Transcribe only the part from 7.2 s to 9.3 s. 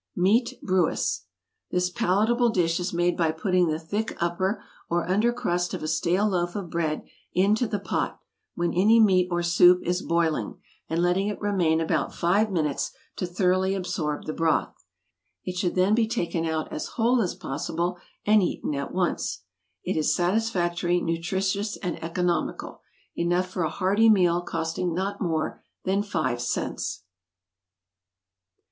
into the pot when any meat